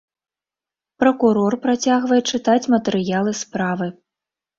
[1.01, 3.89] Пракурор працягвае чытаць матэрыялы справы.